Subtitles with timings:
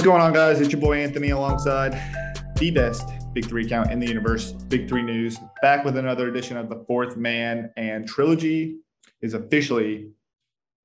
[0.00, 0.62] What's going on, guys?
[0.62, 1.92] It's your boy Anthony alongside
[2.56, 6.56] the best Big Three count in the universe, Big Three News, back with another edition
[6.56, 8.78] of the Fourth Man and Trilogy
[9.20, 10.08] is officially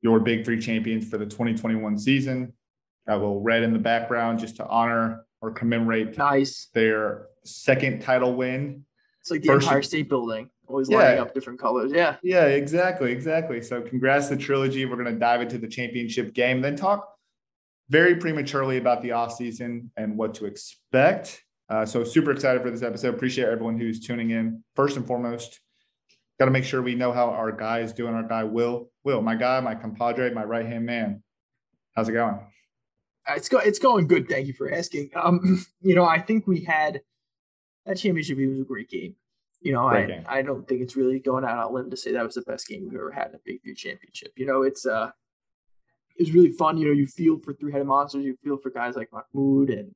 [0.01, 2.51] your Big Three champions for the 2021 season.
[3.07, 6.67] Got a little red in the background just to honor or commemorate Nice.
[6.73, 8.83] their second title win.
[9.21, 10.97] It's like the First- Empire State Building, always Yeah.
[10.97, 11.93] lighting up different colors.
[11.95, 12.17] Yeah.
[12.21, 13.61] Yeah, exactly, exactly.
[13.61, 14.83] So congrats to Trilogy.
[14.85, 17.14] We're going to dive into the championship game, then talk
[17.89, 21.43] very prematurely about the offseason and what to expect.
[21.69, 23.13] Uh, so super excited for this episode.
[23.13, 24.63] Appreciate everyone who's tuning in.
[24.75, 25.59] First and foremost,
[26.39, 28.13] got to make sure we know how our guy is doing.
[28.13, 31.23] Our guy Will, Will, my guy, my compadre, my right hand man.
[31.95, 32.39] How's it going?
[33.27, 34.27] Uh, It's go it's going good.
[34.29, 35.09] Thank you for asking.
[35.15, 37.01] Um, you know, I think we had
[37.85, 39.15] that championship was a great game.
[39.61, 40.25] You know, Great I game.
[40.27, 42.41] I don't think it's really going out on a limb to say that was the
[42.41, 44.33] best game we've ever had in a Big Three championship.
[44.35, 45.09] You know, it's uh
[46.17, 46.77] it was really fun.
[46.77, 49.93] You know, you feel for three headed monsters, you feel for guys like Mahmoud and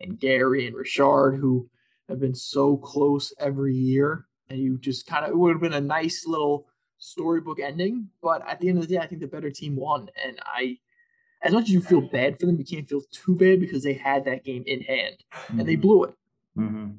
[0.00, 1.68] and Gary and Rashard who
[2.08, 4.26] have been so close every year.
[4.48, 8.08] And you just kind of it would have been a nice little storybook ending.
[8.22, 10.08] But at the end of the day, I think the better team won.
[10.24, 10.78] And I
[11.42, 13.92] as much as you feel bad for them, you can't feel too bad because they
[13.94, 15.80] had that game in hand and they Mhm.
[15.82, 16.14] blew it.
[16.56, 16.96] Mhm.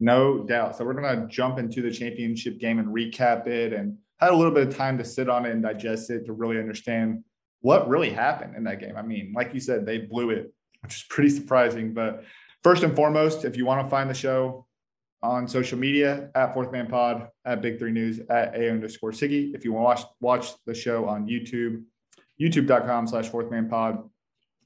[0.00, 0.76] No doubt.
[0.76, 4.52] So we're gonna jump into the championship game and recap it, and had a little
[4.52, 7.24] bit of time to sit on it and digest it to really understand
[7.64, 8.94] what really happened in that game.
[8.94, 11.94] I mean, like you said, they blew it, which is pretty surprising.
[11.94, 12.22] But
[12.62, 14.66] first and foremost, if you want to find the show
[15.22, 19.54] on social media at Fourth Man Pod, at Big Three News, at A underscore Siggy.
[19.54, 21.82] If you want to watch watch the show on YouTube,
[22.38, 24.10] youtube.com slash Fourth Man Pod.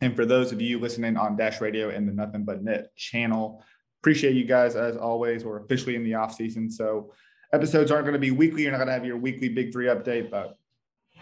[0.01, 3.63] And for those of you listening on Dash Radio and the Nothing But Net channel,
[4.03, 5.45] appreciate you guys as always.
[5.45, 7.13] We're officially in the off season, so
[7.53, 8.63] episodes aren't going to be weekly.
[8.63, 10.59] You're not going to have your weekly big three update, but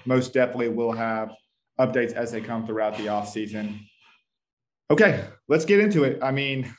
[0.06, 1.32] most definitely we'll have
[1.78, 3.80] updates as they come throughout the off season.
[4.90, 6.18] Okay, let's get into it.
[6.22, 6.72] I mean,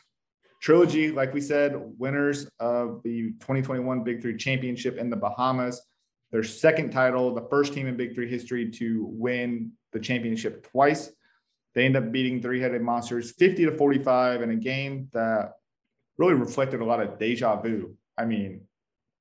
[0.62, 5.81] trilogy, like we said, winners of the 2021 Big Three Championship in the Bahamas.
[6.31, 11.12] Their second title, the first team in Big Three history to win the championship twice.
[11.75, 15.53] They end up beating three headed monsters 50 to 45 in a game that
[16.18, 17.96] really reflected a lot of deja vu.
[18.18, 18.62] I mean,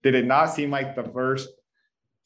[0.02, 1.48] did it not seem like the first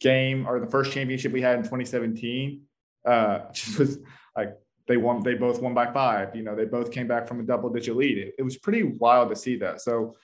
[0.00, 2.62] game or the first championship we had in 2017
[3.04, 3.98] uh, just was
[4.36, 4.56] like
[4.86, 6.34] they won, they both won by five.
[6.34, 8.18] You know, they both came back from a double digit lead.
[8.18, 9.80] It, it was pretty wild to see that.
[9.80, 10.16] So,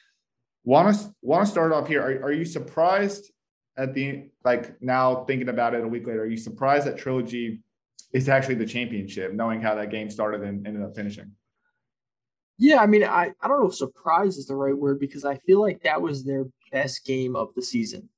[0.64, 2.02] want to want to start off here.
[2.02, 3.30] Are, are you surprised
[3.76, 6.22] at the like now thinking about it a week later?
[6.22, 7.62] Are you surprised that Trilogy
[8.12, 11.32] is actually the championship, knowing how that game started and ended up finishing?
[12.58, 15.36] Yeah, I mean, I, I don't know if surprise is the right word because I
[15.36, 18.08] feel like that was their best game of the season.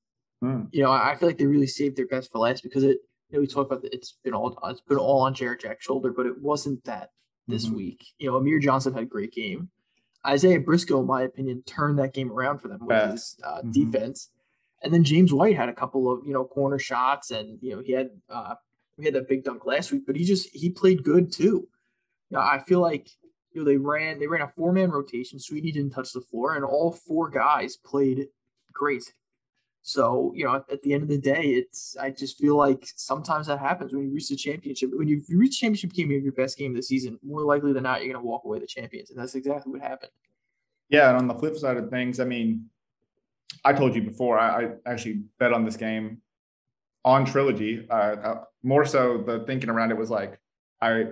[0.41, 0.63] Hmm.
[0.71, 2.99] You know, I I feel like they really saved their best for last because it.
[3.31, 6.12] You know, we talk about it's been all it's been all on Jarrett Jack's shoulder,
[6.16, 7.11] but it wasn't that
[7.47, 7.75] this Mhm.
[7.77, 8.06] week.
[8.19, 9.71] You know, Amir Johnson had a great game.
[10.27, 13.72] Isaiah Briscoe, in my opinion, turned that game around for them with his uh, Mhm.
[13.72, 14.31] defense.
[14.83, 17.83] And then James White had a couple of you know corner shots, and you know
[17.83, 18.55] he had uh,
[18.97, 21.69] we had that big dunk last week, but he just he played good too.
[22.31, 23.09] You know, I feel like
[23.53, 25.38] you know they ran they ran a four man rotation.
[25.38, 28.28] Sweeney didn't touch the floor, and all four guys played
[28.72, 29.12] great.
[29.83, 32.87] So you know, at, at the end of the day, it's I just feel like
[32.97, 34.91] sometimes that happens when you reach the championship.
[34.93, 37.19] When you, reach championship game, have your best game of the season.
[37.22, 39.81] More likely than not, you're going to walk away the champions, and that's exactly what
[39.81, 40.12] happened.
[40.88, 42.67] Yeah, and on the flip side of things, I mean,
[43.65, 46.22] I told you before, I, I actually bet on this game
[47.05, 47.87] on trilogy.
[47.91, 50.38] Uh, uh, more so, the thinking around it was like,
[50.81, 51.05] I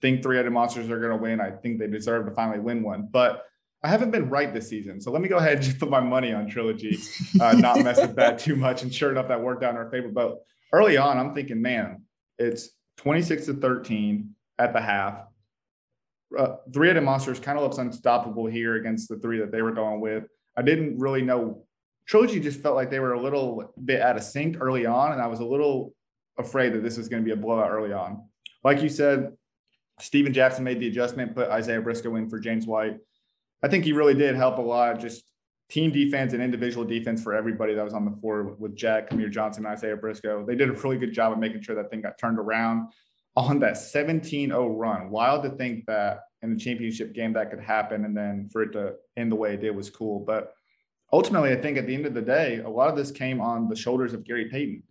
[0.00, 1.40] think three-headed monsters are going to win.
[1.40, 3.44] I think they deserve to finally win one, but
[3.84, 5.00] I haven't been right this season.
[5.00, 6.98] So let me go ahead and just put my money on trilogy,
[7.40, 8.82] uh, not mess with that too much.
[8.82, 10.08] And sure enough, that worked out in our favor.
[10.08, 10.38] But
[10.72, 12.02] early on, I'm thinking, man,
[12.38, 15.24] it's 26 to 13 at the half.
[16.38, 20.00] Uh, three-headed monsters kind of looks unstoppable here against the three that they were going
[20.00, 20.24] with.
[20.56, 21.64] I didn't really know.
[22.06, 25.20] Trilogy just felt like they were a little bit out of sync early on, and
[25.20, 25.92] I was a little
[26.38, 28.24] afraid that this was going to be a blowout early on.
[28.64, 29.32] Like you said,
[30.00, 32.98] Stephen Jackson made the adjustment, put Isaiah Briscoe in for James White.
[33.62, 35.00] I think he really did help a lot.
[35.00, 35.24] Just
[35.68, 39.28] team defense and individual defense for everybody that was on the floor with Jack, Amir
[39.28, 40.44] Johnson, Isaiah Briscoe.
[40.44, 42.88] They did a really good job of making sure that thing got turned around
[43.36, 45.10] on that 17-0 run.
[45.10, 48.72] Wild to think that in the championship game that could happen, and then for it
[48.72, 50.20] to end the way it did was cool.
[50.20, 50.52] But
[51.12, 53.68] ultimately, I think at the end of the day, a lot of this came on
[53.68, 54.82] the shoulders of Gary Payton.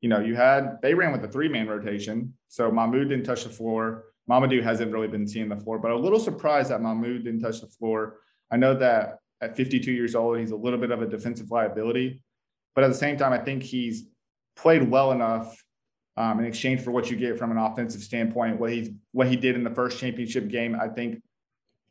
[0.00, 3.44] You know, you had they ran with a three man rotation, so Mahmoud didn't touch
[3.44, 4.04] the floor.
[4.30, 7.60] Mahmoud hasn't really been seeing the floor, but a little surprised that Mahmoud didn't touch
[7.60, 8.18] the floor.
[8.48, 12.22] I know that at 52 years old, he's a little bit of a defensive liability,
[12.76, 14.04] but at the same time, I think he's
[14.54, 15.60] played well enough
[16.16, 18.60] um, in exchange for what you get from an offensive standpoint.
[18.60, 21.20] What he what he did in the first championship game, I think,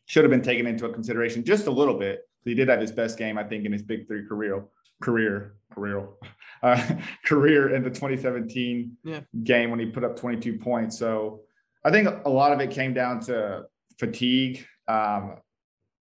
[0.06, 2.22] should have been taken into consideration just a little bit.
[2.46, 4.64] He did have his best game, I think, in his Big Three career
[5.02, 6.08] career career
[6.64, 6.96] uh,
[7.26, 9.20] career in the 2017 yeah.
[9.44, 10.98] game when he put up 22 points.
[10.98, 11.42] So
[11.84, 13.64] I think a lot of it came down to
[13.98, 14.66] fatigue.
[14.88, 15.36] Um,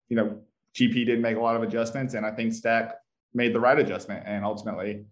[0.09, 0.41] you know,
[0.75, 2.95] GP didn't make a lot of adjustments, and I think Stack
[3.33, 5.05] made the right adjustment, and ultimately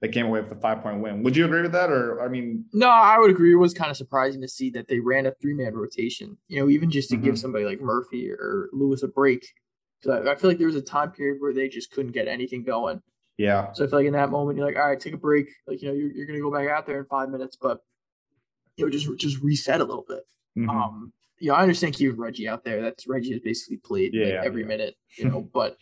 [0.00, 1.22] they came away with a five point win.
[1.22, 1.90] Would you agree with that?
[1.90, 3.52] Or, I mean, no, I would agree.
[3.52, 6.60] It was kind of surprising to see that they ran a three man rotation, you
[6.60, 7.24] know, even just to mm-hmm.
[7.24, 9.46] give somebody like Murphy or Lewis a break.
[10.08, 12.62] I, I, feel like there was a time period where they just couldn't get anything
[12.62, 13.02] going.
[13.36, 13.72] Yeah.
[13.72, 15.48] So I feel like in that moment, you're like, all right, take a break.
[15.66, 17.78] Like, you know, you're, you're going to go back out there in five minutes, but,
[18.78, 20.22] you know, just, just reset a little bit.
[20.56, 20.70] Mm-hmm.
[20.70, 22.82] Um, you know, I understand keeping Reggie out there.
[22.82, 24.68] That's Reggie has basically played yeah, like every yeah.
[24.68, 25.76] minute, you know, but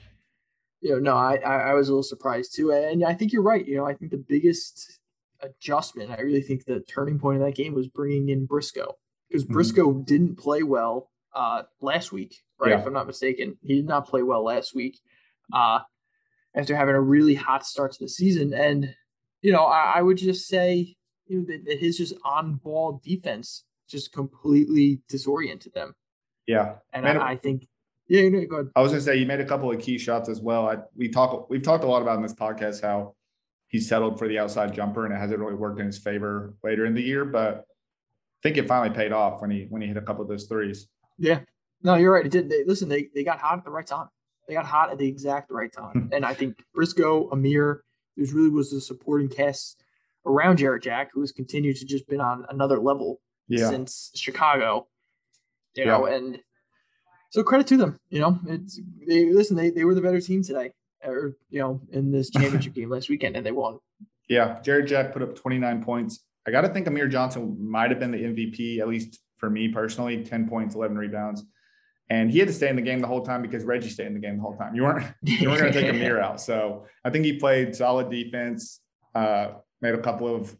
[0.80, 2.72] you know, no, I, I was a little surprised too.
[2.72, 3.66] And I think you're right.
[3.66, 5.00] You know, I think the biggest
[5.40, 8.96] adjustment, I really think the turning point of that game was bringing in Briscoe
[9.28, 9.52] because mm-hmm.
[9.52, 12.70] Briscoe didn't play well uh, last week, right?
[12.70, 12.80] Yeah.
[12.80, 14.98] If I'm not mistaken, he did not play well last week
[15.52, 15.80] uh,
[16.54, 18.52] after having a really hot start to the season.
[18.52, 18.94] And,
[19.42, 20.95] you know, I, I would just say,
[21.26, 25.94] you know, that, his just on ball defense just completely disoriented them.
[26.46, 26.74] Yeah.
[26.92, 27.66] And I, I, think
[28.08, 28.70] yeah, you know, go ahead.
[28.76, 30.68] I was gonna say you made a couple of key shots as well.
[30.68, 33.14] I, we talk we've talked a lot about in this podcast how
[33.68, 36.86] he settled for the outside jumper and it hasn't really worked in his favor later
[36.86, 39.96] in the year, but I think it finally paid off when he when he hit
[39.96, 40.86] a couple of those threes.
[41.18, 41.40] Yeah.
[41.82, 42.24] No, you're right.
[42.24, 42.48] It did.
[42.48, 44.08] They, listen, they, they got hot at the right time.
[44.48, 46.10] They got hot at the exact right time.
[46.12, 47.82] and I think Briscoe, Amir,
[48.16, 49.82] there's really was the supporting cast
[50.26, 53.70] around Jarrett Jack, who has continued to just been on another level yeah.
[53.70, 54.88] since Chicago.
[55.74, 55.90] You yeah.
[55.90, 56.38] know, and
[57.30, 57.98] so credit to them.
[58.08, 59.56] You know, it's they listen.
[59.56, 60.72] They they were the better team today,
[61.04, 63.78] or you know, in this championship game last weekend, and they won.
[64.28, 66.24] Yeah, Jarrett Jack put up 29 points.
[66.46, 69.68] I got to think Amir Johnson might have been the MVP, at least for me
[69.68, 70.24] personally.
[70.24, 71.44] 10 points, 11 rebounds,
[72.08, 74.14] and he had to stay in the game the whole time because Reggie stayed in
[74.14, 74.74] the game the whole time.
[74.74, 78.10] You weren't you weren't going to take Amir out, so I think he played solid
[78.10, 78.80] defense.
[79.14, 79.48] Uh,
[79.80, 80.56] made a couple of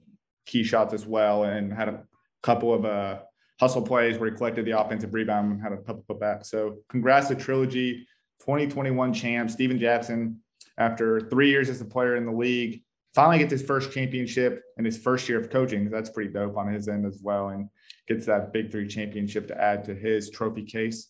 [0.46, 2.04] key shots as well, and had a
[2.42, 3.20] couple of uh,
[3.58, 6.44] hustle plays where he collected the offensive rebound and had a couple put back.
[6.44, 8.06] So congrats to Trilogy,
[8.40, 10.40] 2021 champ, Stephen Jackson,
[10.78, 12.82] after three years as a player in the league,
[13.14, 15.88] finally gets his first championship in his first year of coaching.
[15.88, 17.48] That's pretty dope on his end as well.
[17.48, 17.70] And
[18.06, 21.08] gets that big three championship to add to his trophy case.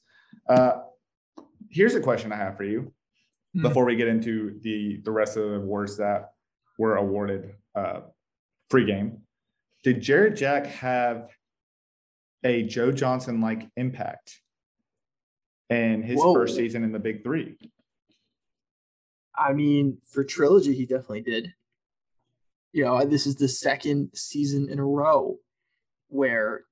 [0.49, 0.79] Uh,
[1.69, 3.62] here's a question I have for you mm-hmm.
[3.62, 6.31] before we get into the, the rest of the awards that
[6.78, 8.00] were awarded uh,
[8.70, 9.19] pregame.
[9.82, 11.31] Did Jarrett Jack have
[12.44, 14.40] a Joe Johnson like impact
[15.69, 16.32] in his Whoa.
[16.32, 17.56] first season in the Big Three.
[19.37, 21.52] I mean, for trilogy, he definitely did.
[22.73, 25.38] You know, this is the second season in a row
[26.08, 26.62] where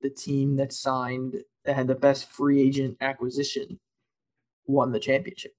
[0.00, 3.80] the team that signed that had the best free agent acquisition
[4.66, 5.52] won the championship.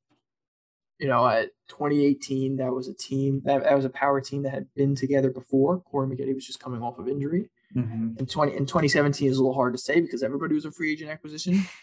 [1.00, 4.54] You know, at 2018, that was a team that, that was a power team that
[4.54, 5.82] had been together before.
[5.82, 7.50] Corey Maggette was just coming off of injury.
[7.76, 8.20] Mm-hmm.
[8.20, 10.94] In 20 in 2017 is a little hard to say because everybody was a free
[10.94, 11.64] agent acquisition.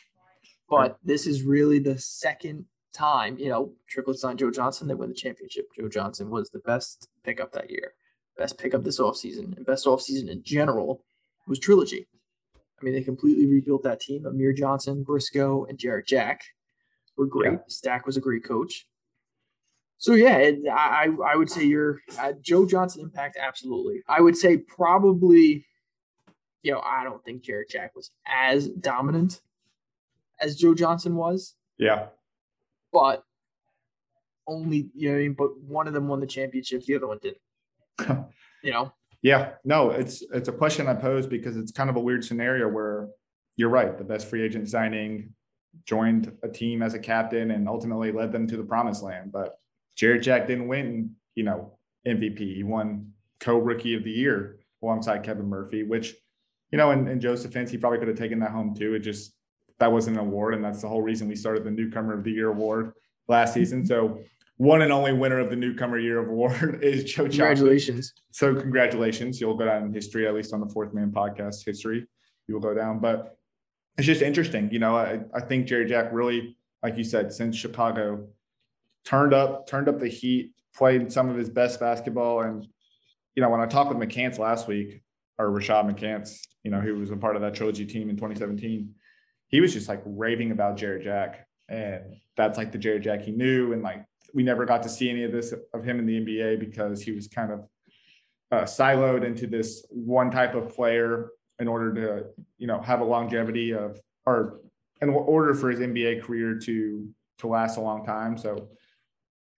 [0.70, 2.64] But this is really the second
[2.94, 5.66] time, you know, triplets on Joe Johnson, they win the championship.
[5.78, 7.92] Joe Johnson was the best pickup that year,
[8.38, 11.04] best pickup this offseason, and best offseason in general
[11.46, 12.06] was Trilogy.
[12.56, 14.24] I mean, they completely rebuilt that team.
[14.24, 16.42] Amir Johnson, Briscoe, and Jarrett Jack
[17.16, 17.52] were great.
[17.52, 17.58] Yeah.
[17.68, 18.86] Stack was a great coach.
[20.02, 24.02] So yeah, I I would say your uh, Joe Johnson impact absolutely.
[24.08, 25.64] I would say probably
[26.64, 29.40] you know, I don't think Jarrett Jack was as dominant
[30.40, 31.54] as Joe Johnson was.
[31.78, 32.06] Yeah.
[32.92, 33.22] But
[34.48, 35.34] only, you know, I mean?
[35.34, 38.26] but one of them won the championship, the other one didn't.
[38.64, 38.92] you know?
[39.22, 39.52] Yeah.
[39.64, 43.08] No, it's it's a question I pose because it's kind of a weird scenario where
[43.54, 43.96] you're right.
[43.96, 45.32] The best free agent signing
[45.86, 49.30] joined a team as a captain and ultimately led them to the promised land.
[49.30, 49.60] But
[49.96, 52.38] Jarrett Jack didn't win, you know, MVP.
[52.38, 56.14] He won co-rookie of the year alongside Kevin Murphy, which
[56.72, 58.94] you know, in, in Joe's defense, he probably could have taken that home too.
[58.94, 59.34] It just
[59.78, 62.32] that wasn't an award, and that's the whole reason we started the Newcomer of the
[62.32, 62.92] Year award
[63.28, 63.60] last mm-hmm.
[63.60, 63.86] season.
[63.86, 64.20] So
[64.56, 67.38] one and only winner of the Newcomer Year of award is Joe Johnson.
[67.38, 68.12] Congratulations.
[68.30, 69.40] So congratulations.
[69.40, 72.06] You'll go down in history, at least on the Fourth Man podcast history.
[72.48, 72.98] You will go down.
[73.00, 73.36] But
[73.98, 74.70] it's just interesting.
[74.72, 78.28] You know, I, I think Jerry Jack really, like you said, since Chicago
[79.04, 82.40] turned up, turned up the heat, played some of his best basketball.
[82.40, 82.66] And,
[83.34, 85.02] you know, when I talked with McCants last week,
[85.38, 88.94] or Rashad McCants, you know, who was a part of that trilogy team in 2017,
[89.48, 91.46] he was just like raving about Jerry Jack.
[91.68, 93.72] And that's like the Jerry Jack he knew.
[93.72, 94.04] And like
[94.34, 97.12] we never got to see any of this of him in the NBA because he
[97.12, 97.60] was kind of
[98.50, 102.26] uh, siloed into this one type of player in order to,
[102.58, 104.60] you know, have a longevity of or
[105.00, 108.36] in order for his NBA career to to last a long time.
[108.36, 108.68] So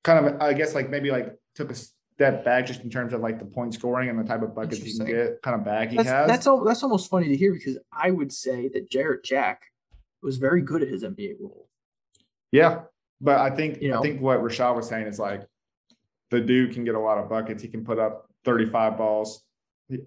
[0.04, 3.20] kind of I guess like maybe like took a step back just in terms of
[3.20, 5.88] like the point scoring and the type of buckets he can get, kind of bag
[5.90, 6.28] he that's, has.
[6.28, 9.62] That's all, that's almost funny to hear because I would say that Jarrett Jack
[10.22, 11.68] was very good at his NBA role.
[12.52, 12.82] Yeah,
[13.20, 13.98] but I think You know?
[13.98, 15.42] I think what Rashad was saying is like
[16.30, 17.62] the dude can get a lot of buckets.
[17.62, 19.42] He can put up 35 balls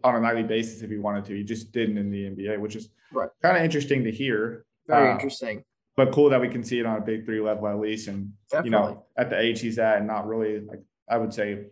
[0.03, 1.35] on a nightly basis if he wanted to.
[1.35, 3.29] He just didn't in the NBA, which is Right.
[3.41, 4.65] kind of interesting to hear.
[4.87, 5.63] Very Uh, interesting.
[5.97, 8.31] But cool that we can see it on a big three level at least, and
[8.49, 8.67] Definitely.
[8.67, 11.65] you know at the age he's at, and not really like I would say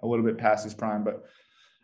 [0.00, 1.24] a little bit past his prime, but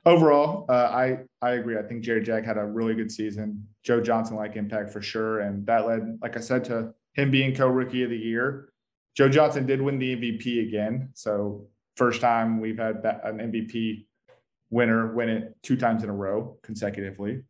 [0.06, 1.78] overall, uh, I I agree.
[1.78, 3.66] I think Jerry Jack had a really good season.
[3.82, 7.54] Joe Johnson like impact for sure, and that led, like I said, to him being
[7.54, 8.70] co rookie of the year.
[9.16, 14.06] Joe Johnson did win the MVP again, so first time we've had that, an MVP
[14.70, 17.42] winner win it two times in a row consecutively.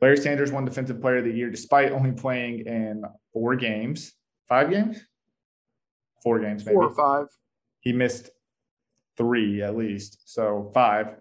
[0.00, 4.12] Larry Sanders won Defensive Player of the Year despite only playing in four games,
[4.48, 5.00] five games,
[6.22, 7.26] four games maybe Four or five.
[7.80, 8.30] he missed
[9.16, 11.16] three at least, so five.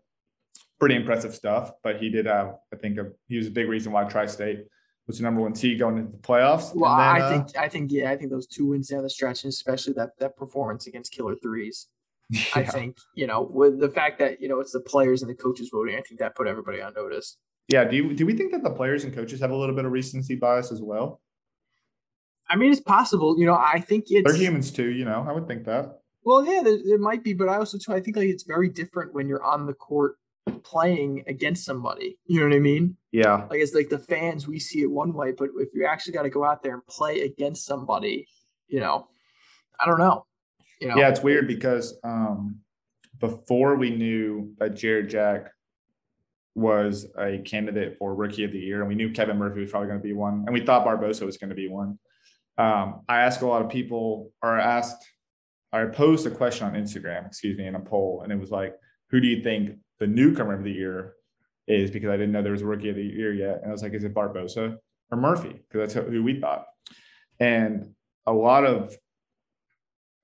[0.79, 3.91] Pretty impressive stuff, but he did have, I think, a, he was a big reason
[3.91, 4.67] why Tri-State
[5.07, 6.75] was the number one seed going into the playoffs.
[6.75, 9.03] Well, And then, I uh, think I think yeah, I think those two wins down
[9.03, 11.88] the stretch, and especially that that performance against Killer Threes.
[12.55, 15.36] I think you know with the fact that you know it's the players and the
[15.36, 15.96] coaches voting.
[15.96, 17.38] I think that put everybody on notice.
[17.68, 17.84] Yeah.
[17.84, 19.92] Do you do we think that the players and coaches have a little bit of
[19.92, 21.22] recency bias as well?
[22.50, 23.38] I mean, it's possible.
[23.38, 25.26] You know, I think it's They're humans too, you know.
[25.28, 26.00] I would think that.
[26.24, 28.70] Well, yeah, there, there might be, but I also too I think like it's very
[28.70, 30.16] different when you're on the court
[30.64, 32.18] playing against somebody.
[32.26, 32.96] You know what I mean?
[33.12, 36.14] Yeah, Like it's like the fans we see it one way, but if you actually
[36.14, 38.28] got to go out there and play against somebody,
[38.68, 39.08] you know,
[39.80, 40.26] I don't know.
[40.80, 41.10] You know, yeah.
[41.10, 42.60] It's weird because um,
[43.20, 45.52] before we knew that Jarrett Jack
[46.58, 49.90] was a candidate for Rookie of the Year, and we knew Kevin Murphy was probably
[49.90, 52.00] going to be one, and we thought Barbosa was going to be one.
[52.58, 55.08] Um, I asked a lot of people, or asked,
[55.72, 58.74] I posed a question on Instagram, excuse me, in a poll, and it was like,
[59.12, 61.14] "Who do you think the newcomer of the year
[61.68, 63.72] is?" Because I didn't know there was a Rookie of the Year yet, and I
[63.72, 64.78] was like, "Is it Barbosa
[65.12, 66.66] or Murphy?" Because that's who we thought,
[67.40, 67.94] and
[68.26, 68.98] a lot of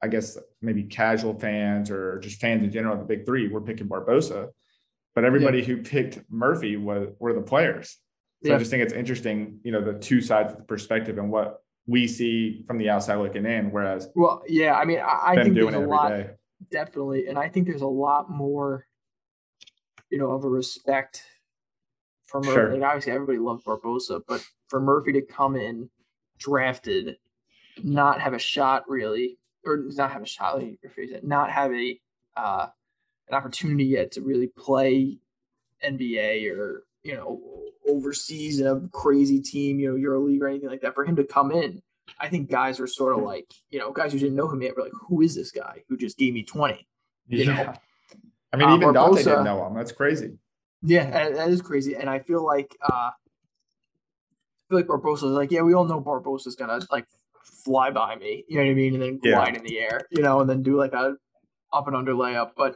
[0.02, 3.88] I guess maybe casual fans or just fans in general the big three were picking
[3.88, 4.50] Barbosa,
[5.16, 7.98] but everybody who picked Murphy was were the players.
[8.44, 8.56] So Yeah.
[8.56, 11.62] I just think it's interesting, you know, the two sides of the perspective and what
[11.88, 15.56] we see from the outside looking in, whereas Well, yeah, I mean, I, I think
[15.56, 16.30] doing there's a lot, day.
[16.72, 18.86] definitely, and I think there's a lot more,
[20.10, 21.24] you know, of a respect
[22.26, 22.54] for Murphy.
[22.54, 22.74] Sure.
[22.74, 25.90] Like obviously, everybody loves Barbosa, but for Murphy to come in
[26.40, 27.18] drafted,
[27.84, 30.56] not have a shot really, or not have a shot.
[30.58, 31.24] Let me rephrase it.
[31.24, 32.00] Not have a
[32.36, 32.68] uh,
[33.30, 35.18] an opportunity yet to really play
[35.86, 37.42] NBA or you know
[37.88, 40.96] overseas in a crazy team, you know, EuroLeague or anything like that.
[40.96, 41.82] For him to come in,
[42.20, 44.76] I think guys are sort of like, you know, guys who didn't know him yet
[44.78, 46.88] were like, who is this guy who just gave me 20?
[47.28, 47.54] you know.
[47.54, 47.76] Yeah.
[48.54, 49.74] I mean, Uh, even Dante Barbosa- didn't know him.
[49.74, 50.38] That's crazy.
[50.82, 51.96] Yeah, that, is crazy.
[51.96, 53.12] And I feel like uh I
[54.70, 57.06] feel like Barbosa's like, yeah, we all know Barbosa's gonna like
[57.44, 59.36] fly by me, you know what I mean, and then Yeah.
[59.36, 61.16] glide in the air, you know, and then do like a
[61.74, 62.52] up and under layup.
[62.56, 62.76] But.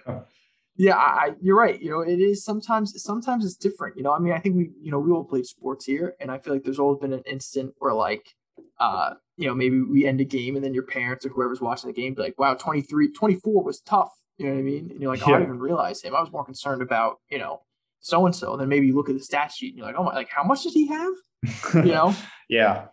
[0.78, 1.82] Yeah, I, you're right.
[1.82, 3.98] You know, it is sometimes sometimes it's different.
[3.98, 6.32] You know, I mean, I think we you know we all played sports here, and
[6.32, 8.36] I feel like there's always been an instant where like
[8.80, 11.90] uh you know maybe we end a game and then your parents or whoever's watching
[11.90, 14.12] the game be like, wow, 23, 24 was tough.
[14.38, 14.92] You know what I mean?
[14.92, 16.16] And you're like, oh, I didn't even realize him.
[16.16, 17.62] I was more concerned about you know
[18.00, 18.52] so and so.
[18.52, 20.30] And then maybe you look at the stat sheet and you're like, oh my, like
[20.30, 21.14] how much did he have?
[21.74, 22.16] You know?
[22.50, 22.86] yeah,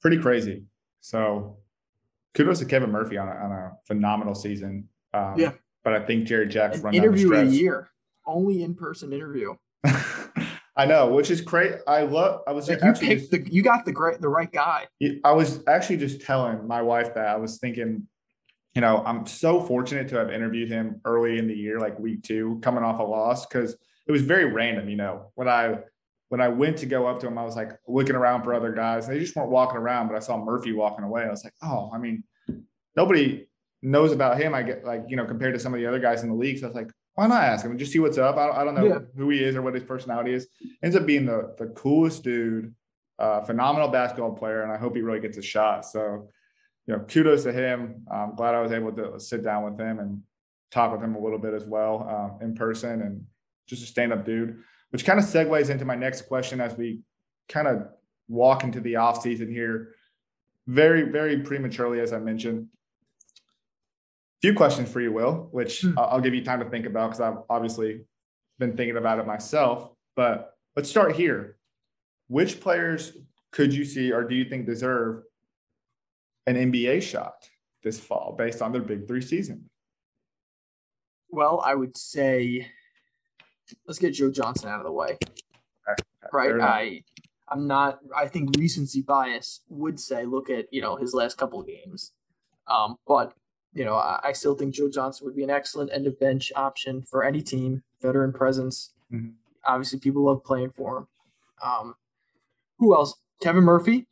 [0.00, 0.64] pretty crazy.
[1.00, 1.58] So
[2.34, 4.88] kudos to Kevin Murphy on a, on a phenomenal season.
[5.12, 5.52] Um, Yeah.
[5.86, 7.90] But I think Jarrett Jack's run interview a year,
[8.26, 9.54] only in person interview.
[10.76, 11.74] I know, which is great.
[11.86, 12.40] I love.
[12.48, 14.88] I was Like you picked just, the, you got the great, the right guy.
[15.22, 18.08] I was actually just telling my wife that I was thinking,
[18.74, 22.24] you know, I'm so fortunate to have interviewed him early in the year, like week
[22.24, 23.76] two, coming off a loss, because
[24.08, 24.88] it was very random.
[24.88, 25.78] You know, when I
[26.30, 28.72] when I went to go up to him, I was like looking around for other
[28.72, 29.06] guys.
[29.06, 31.22] They just weren't walking around, but I saw Murphy walking away.
[31.22, 32.24] I was like, oh, I mean,
[32.96, 33.46] nobody
[33.82, 34.54] knows about him.
[34.54, 36.58] I get like, you know, compared to some of the other guys in the league.
[36.58, 38.36] So I was like, why not ask him and just see what's up?
[38.36, 38.98] I don't, I don't know Yeah.
[39.16, 40.48] who he is or what his personality is.
[40.82, 42.74] Ends up being the the coolest dude
[43.18, 45.86] uh, phenomenal basketball player, and I hope he really gets a shot.
[45.86, 46.28] So,
[46.86, 48.04] you know, kudos to him.
[48.12, 50.22] I'm glad I was able to sit down with him and
[50.70, 53.24] talk with him a little bit as well um, in person and
[53.66, 54.58] just a stand up dude,
[54.90, 57.00] which kind of segues into my next question as we
[57.48, 57.88] kind of
[58.28, 59.94] walk into the off season here
[60.66, 62.68] very, very prematurely, as I mentioned.
[64.38, 65.98] A few questions for you, Will, which hmm.
[65.98, 68.02] I'll give you time to think about because I've obviously
[68.58, 69.90] been thinking about it myself.
[70.14, 71.56] But let's start here.
[72.28, 73.12] Which players
[73.52, 75.22] could you see or do you think deserve
[76.46, 77.48] an NBA shot
[77.82, 79.70] this fall based on their big three season?
[81.30, 82.68] Well, I would say
[83.86, 85.18] let's get Joe Johnson out of the way.
[85.88, 86.02] Okay.
[86.32, 86.60] Right.
[86.60, 87.02] I
[87.48, 91.60] I'm not I think recency bias would say look at, you know, his last couple
[91.60, 92.12] of games.
[92.66, 93.32] Um, but
[93.76, 96.50] you know, I, I, still think Joe Johnson would be an excellent end of bench
[96.56, 98.94] option for any team, veteran presence.
[99.12, 99.32] Mm-hmm.
[99.66, 101.08] Obviously people love playing for him.
[101.62, 101.94] Um,
[102.78, 103.14] who else?
[103.42, 104.06] Kevin Murphy.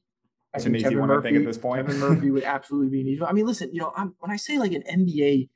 [0.52, 1.86] It's an easy Kevin one, Murphy, I think, at this point.
[1.86, 3.30] Kevin Murphy would absolutely be an easy one.
[3.30, 5.48] I mean, listen, you know, I'm, when I say like an NBA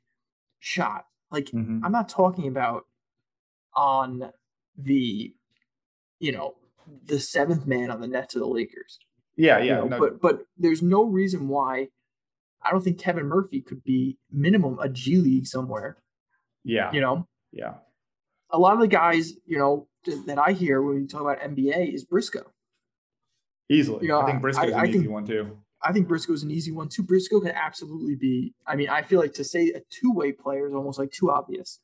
[0.57, 1.85] shot, like mm-hmm.
[1.85, 2.85] I'm not talking about
[3.75, 4.31] on
[4.75, 5.33] the,
[6.19, 6.55] you know,
[7.05, 8.97] the seventh man on the net to the Lakers.
[9.37, 9.63] Yeah, yeah.
[9.63, 9.99] You know, no.
[9.99, 11.89] But but there's no reason why
[12.63, 15.97] I don't think Kevin Murphy could be minimum a G League somewhere.
[16.63, 16.91] Yeah.
[16.91, 17.27] You know?
[17.51, 17.75] Yeah.
[18.51, 19.87] A lot of the guys, you know,
[20.25, 22.51] that I hear when you talk about NBA is Briscoe.
[23.69, 24.03] Easily.
[24.03, 25.57] You know, I think Briscoe's I, an I easy think, one too.
[25.81, 27.03] I think Briscoe's an easy one too.
[27.03, 28.53] Briscoe can absolutely be.
[28.65, 31.29] I mean, I feel like to say a two way player is almost like too
[31.29, 31.79] obvious.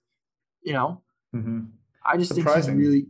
[0.63, 1.03] You know,
[1.35, 1.65] mm-hmm.
[2.03, 2.73] I just Surprising.
[2.73, 3.05] think he's really,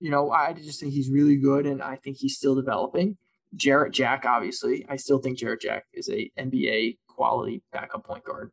[0.00, 3.18] you know, I just think he's really good, and I think he's still developing.
[3.54, 8.50] Jarrett Jack, obviously, I still think Jarrett Jack is a NBA quality backup point guard.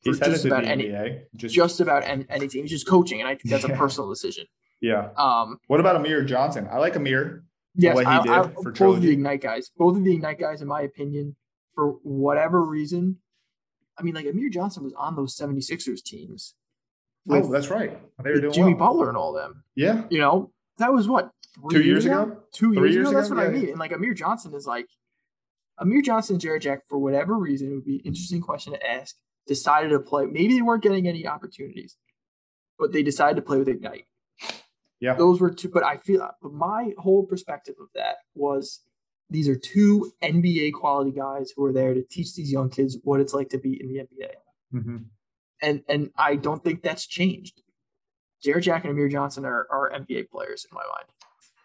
[0.00, 2.62] He's just about any, NBA, just, just about any team.
[2.62, 4.46] He's just coaching, and I think that's a personal decision.
[4.80, 5.08] Yeah.
[5.16, 5.58] Um.
[5.66, 6.68] What about Amir Johnson?
[6.70, 7.44] I like Amir.
[7.74, 8.96] Yes, what he I, did I, for both Trilogy.
[8.98, 9.70] of the Ignite guys.
[9.76, 11.36] Both of the Ignite guys, in my opinion,
[11.74, 13.18] for whatever reason,
[13.98, 16.54] I mean, like Amir Johnson was on those 76ers teams.
[17.30, 17.98] oh, that's right.
[18.22, 18.90] They were doing Jimmy well.
[18.90, 19.64] Butler and all them.
[19.74, 20.04] Yeah.
[20.10, 21.30] You know, that was what
[21.70, 22.22] two years, years ago?
[22.22, 22.42] ago?
[22.52, 23.18] Two years, years, ago.
[23.18, 23.44] That's what yeah.
[23.44, 23.68] I mean.
[23.70, 24.86] And like Amir Johnson is like
[25.78, 28.90] Amir Johnson and Jarrett Jack, for whatever reason, it would be an interesting question to
[28.90, 29.16] ask.
[29.46, 30.26] Decided to play.
[30.26, 31.96] Maybe they weren't getting any opportunities,
[32.78, 34.06] but they decided to play with Ignite.
[35.00, 35.14] Yeah.
[35.14, 38.80] Those were two, but I feel, but my whole perspective of that was
[39.28, 43.20] these are two NBA quality guys who are there to teach these young kids what
[43.20, 44.30] it's like to be in the NBA.
[44.74, 44.96] Mm-hmm.
[45.62, 47.62] And and I don't think that's changed.
[48.42, 51.08] Jarrett Jack and Amir Johnson are, are NBA players in my mind.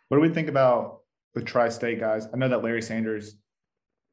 [0.07, 1.01] What do we think about
[1.33, 2.27] the tri-state guys?
[2.33, 3.35] I know that Larry Sanders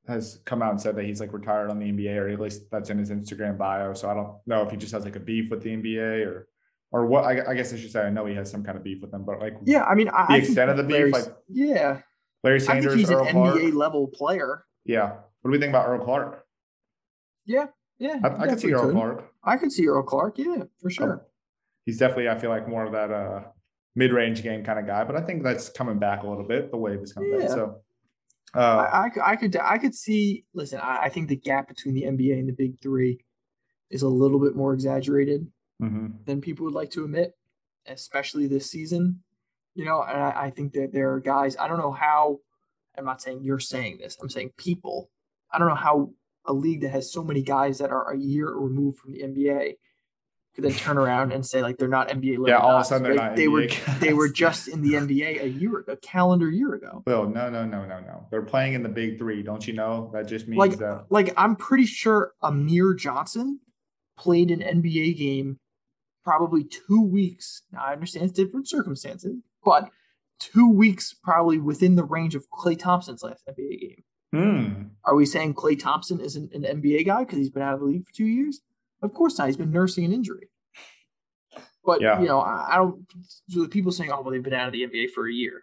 [0.08, 2.70] has come out and said that he's like retired on the NBA, or at least
[2.70, 3.92] that's in his Instagram bio.
[3.92, 6.48] So I don't know if he just has like a beef with the NBA or
[6.90, 8.82] or what I, I, guess I should say I know he has some kind of
[8.82, 11.26] beef with them, but like yeah, I mean I, the extent of the beef, like
[11.48, 12.00] yeah,
[12.42, 13.56] Larry Sanders, I think he's Earl an Clark.
[13.56, 14.64] NBA level player.
[14.84, 15.08] Yeah,
[15.42, 16.44] what do we think about Earl Clark?
[17.44, 17.66] Yeah,
[17.98, 18.94] yeah, I, I could see Earl could.
[18.94, 19.32] Clark.
[19.44, 20.38] I could see Earl Clark.
[20.38, 21.20] Yeah, for sure.
[21.22, 21.26] Oh,
[21.84, 23.42] he's definitely I feel like more of that uh
[23.94, 26.70] mid-range game kind of guy, but I think that's coming back a little bit.
[26.70, 27.40] The wave is coming yeah.
[27.40, 27.82] back, so.
[28.54, 30.44] Uh, I, I, I could I could see.
[30.54, 33.20] Listen, I, I think the gap between the NBA and the Big Three
[33.90, 35.46] is a little bit more exaggerated
[35.82, 36.08] mm-hmm.
[36.24, 37.34] than people would like to admit
[37.88, 39.22] especially this season.
[39.74, 42.38] You know, and I, I think that there are guys, I don't know how,
[42.96, 45.10] I'm not saying you're saying this, I'm saying people.
[45.52, 46.10] I don't know how
[46.46, 49.74] a league that has so many guys that are a year removed from the NBA
[50.58, 53.04] could then turn around and say like they're not NBA Yeah, all of a sudden
[53.04, 53.36] they're not.
[53.36, 54.00] They NBA were guys.
[54.00, 57.04] they were just in the NBA a year a calendar year ago.
[57.06, 58.26] Well, no, no, no, no, no.
[58.30, 59.42] They're playing in the Big Three.
[59.42, 60.10] Don't you know?
[60.12, 61.06] That just means like that.
[61.10, 63.60] like I'm pretty sure Amir Johnson
[64.18, 65.60] played an NBA game
[66.24, 67.62] probably two weeks.
[67.72, 69.88] Now, I understand it's different circumstances, but
[70.40, 74.04] two weeks probably within the range of Klay Thompson's last NBA game.
[74.34, 74.82] Hmm.
[75.04, 77.86] Are we saying Klay Thompson isn't an NBA guy because he's been out of the
[77.86, 78.60] league for two years?
[79.00, 79.46] Of course not.
[79.46, 80.47] He's been nursing an injury.
[81.88, 82.20] But yeah.
[82.20, 83.06] you know, I, I don't.
[83.48, 85.62] So the people saying, "Oh, well, they've been out of the NBA for a year."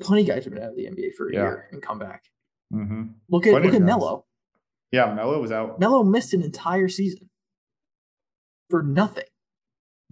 [0.00, 1.40] Plenty of guys who've been out of the NBA for a yeah.
[1.40, 2.24] year and come back.
[2.72, 3.02] Mm-hmm.
[3.28, 4.24] Look at plenty look at Melo.
[4.90, 5.78] Yeah, Melo was out.
[5.78, 7.28] Melo missed an entire season
[8.70, 9.26] for nothing.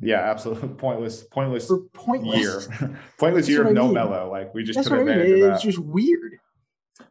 [0.03, 3.95] Yeah, absolutely pointless, pointless, For pointless year, pointless year of no mean.
[3.95, 4.31] Melo.
[4.31, 5.35] Like we just That's took advantage I mean.
[5.37, 5.55] of that.
[5.55, 6.35] It's just weird.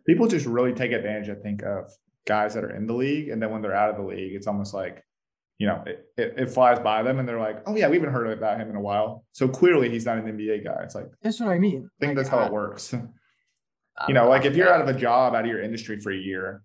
[0.05, 1.91] People just really take advantage, I think, of
[2.27, 4.45] guys that are in the league, and then when they're out of the league, it's
[4.45, 5.03] almost like,
[5.57, 8.11] you know, it, it, it flies by them, and they're like, "Oh yeah, we haven't
[8.11, 10.81] heard about him in a while." So clearly, he's not an NBA guy.
[10.83, 11.89] It's like that's what I mean.
[12.01, 12.93] I think like, that's how it works.
[14.07, 16.17] you know, like if you're out of a job, out of your industry for a
[16.17, 16.63] year,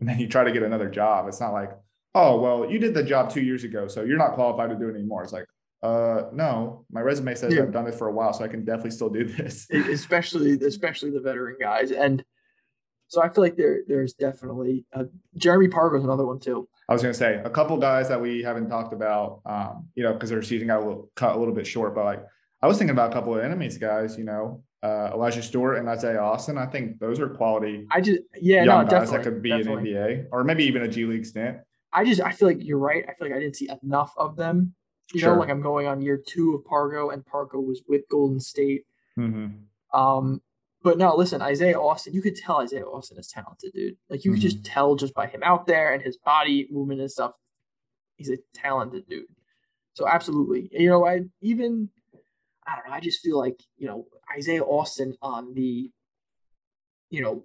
[0.00, 1.70] and then you try to get another job, it's not like,
[2.14, 4.88] oh well, you did the job two years ago, so you're not qualified to do
[4.88, 5.22] it anymore.
[5.22, 5.46] It's like,
[5.82, 7.62] uh no my resume says yeah.
[7.62, 11.10] i've done this for a while so i can definitely still do this especially especially
[11.10, 12.22] the veteran guys and
[13.10, 15.04] So I feel like there there's definitely uh,
[15.36, 16.68] Jeremy Pargo's another one too.
[16.88, 20.04] I was going to say a couple guys that we haven't talked about, um, you
[20.04, 21.92] know, because their season got a little cut a little bit short.
[21.92, 22.24] But like,
[22.62, 25.88] I was thinking about a couple of enemies guys, you know, uh, Elijah Stewart and
[25.88, 26.56] Isaiah Austin.
[26.56, 27.88] I think those are quality.
[27.90, 29.90] I just yeah, young no, guys that could be definitely.
[29.90, 31.58] in NBA or maybe even a G League stint.
[31.92, 33.04] I just I feel like you're right.
[33.08, 34.72] I feel like I didn't see enough of them.
[35.12, 35.34] You Sure.
[35.34, 38.84] know, like I'm going on year two of Pargo, and Pargo was with Golden State.
[39.18, 39.98] Mm-hmm.
[39.98, 40.40] Um,
[40.82, 43.96] but no, listen, Isaiah Austin, you could tell Isaiah Austin is talented, dude.
[44.08, 44.72] Like you could just mm-hmm.
[44.72, 47.32] tell just by him out there and his body movement and stuff.
[48.16, 49.26] He's a talented dude.
[49.94, 51.90] So absolutely, you know, I even
[52.66, 52.94] I don't know.
[52.94, 55.90] I just feel like you know Isaiah Austin on the,
[57.10, 57.44] you know,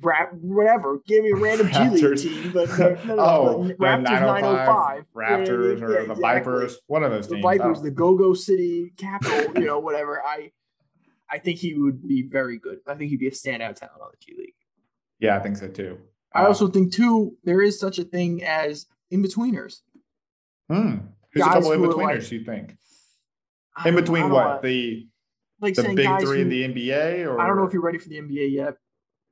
[0.00, 1.00] rap whatever.
[1.06, 5.04] Give me a random G League team, but no, no, no, oh, the Raptors 905,
[5.14, 6.22] Raptors Yeah, or yeah, the exactly.
[6.22, 7.42] Vipers, one of those the teams.
[7.42, 10.22] Vipers, don't- the Go Go City Capital, you know, whatever.
[10.22, 10.52] I
[11.32, 12.78] I think he would be very good.
[12.86, 14.54] I think he'd be a standout talent on the G League.
[15.18, 15.98] yeah, I think so too.
[16.34, 19.80] I Uh, also think too there is such a thing as in betweeners.
[20.68, 20.96] hmm,
[21.32, 22.22] who's a couple in who betweeners?
[22.22, 22.76] like- you think
[23.86, 25.08] in between what wanna- the
[25.60, 27.24] like the big guys three in the NBA?
[27.26, 28.76] Or I don't know if you're ready for the NBA yet,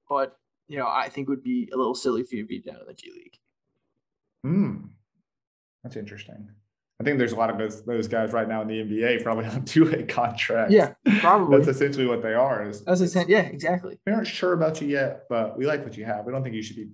[0.09, 2.61] but you know I think it would be a little silly for you to be
[2.61, 3.39] down in the G League.
[4.43, 4.87] Hmm.
[5.83, 6.51] That's interesting.
[7.01, 9.47] I think there's a lot of those, those guys right now in the NBA probably
[9.47, 10.73] on two-way contracts.
[10.75, 11.57] Yeah, probably.
[11.57, 12.69] That's essentially what they are.
[12.69, 13.99] Is That's yeah, exactly.
[14.07, 16.27] we aren't sure about you yet, but we like what you have.
[16.27, 16.91] We don't think you should be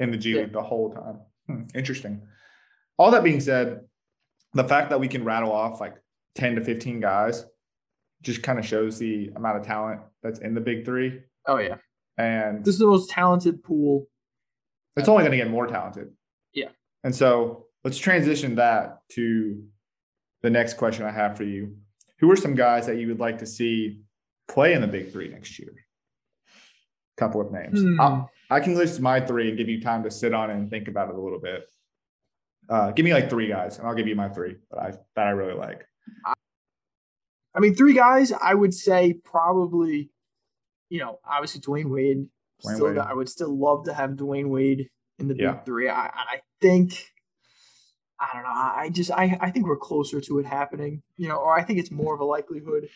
[0.00, 0.42] in the G Yeah.
[0.42, 1.20] League the whole time.
[1.46, 2.22] Hmm, interesting.
[2.98, 3.82] All that being said,
[4.52, 5.94] the fact that we can rattle off like
[6.34, 7.44] 10 to 15 guys
[8.22, 11.20] just kind of shows the amount of talent that's in the big three.
[11.46, 11.76] Oh yeah,
[12.18, 14.08] And this is the most talented pool.
[14.96, 16.10] it's only going to get more talented.
[16.52, 16.70] Yeah.
[17.04, 19.62] And so let's transition that to
[20.42, 21.76] the next question I have for you.
[22.18, 24.00] Who are some guys that you would like to see
[24.48, 25.72] play in the big three next year?
[26.48, 27.80] A couple of names.
[27.80, 28.00] Hmm.
[28.00, 30.88] I'll- can list my three and give you time to sit on it and think
[30.88, 31.62] about it a little bit.
[32.68, 35.26] Uh, give me like three guys, and I'll give you my three that I that
[35.28, 35.86] I really like.
[37.54, 38.32] I mean, three guys.
[38.32, 40.10] I would say probably,
[40.90, 42.26] you know, obviously Dwyane Wade.
[42.64, 42.98] Dwyane still, Wade.
[42.98, 45.88] I would still love to have Dwyane Wade in the big three.
[45.88, 47.12] I, I think,
[48.18, 48.48] I don't know.
[48.50, 51.02] I just, I, I think we're closer to it happening.
[51.16, 52.88] You know, or I think it's more of a likelihood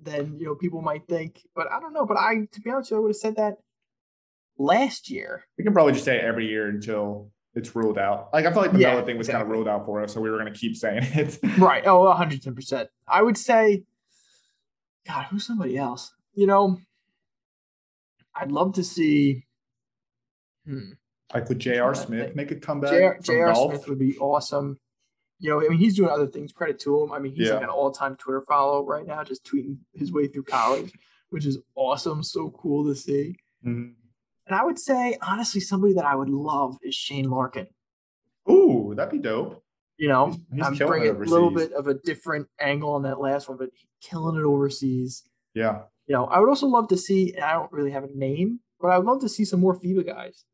[0.00, 1.40] than you know people might think.
[1.54, 2.04] But I don't know.
[2.06, 3.58] But I, to be honest, you, I would have said that
[4.58, 5.44] last year.
[5.58, 8.30] We can probably just say it every year until it's ruled out.
[8.32, 10.20] Like I feel like the Yeah, thing was kind of ruled out for us, so
[10.20, 11.38] we were going to keep saying it.
[11.58, 11.86] Right.
[11.86, 12.88] Oh, 110%.
[13.08, 13.84] I would say,
[15.06, 16.12] God, who's somebody else?
[16.34, 16.78] You know,
[18.34, 19.46] I'd love to see.
[20.66, 20.92] Hmm.
[21.34, 21.94] Like trying J.R.
[21.94, 23.22] Smith make a comeback?
[23.22, 23.54] J.R.
[23.54, 24.78] Smith would be awesome.
[25.38, 26.52] You know, I mean, he's doing other things.
[26.52, 27.12] Credit to him.
[27.12, 30.44] I mean, he's like an all-time Twitter follow right now, just tweeting his way through
[30.44, 30.92] college,
[31.30, 32.22] which is awesome.
[32.22, 33.36] So cool to see.
[33.64, 33.94] Mhm.
[34.46, 37.66] And I would say, honestly, somebody that I would love is Shane Larkin.
[38.50, 39.62] Ooh, that'd be dope.
[39.98, 43.18] You know, He's- he's I'm bringing a little bit of a different angle on that
[43.20, 45.24] last one, but killing it overseas.
[45.54, 45.82] Yeah.
[46.06, 48.60] You know, I would also love to see, and I don't really have a name,
[48.80, 50.44] but I would love to see some more FIBA guys.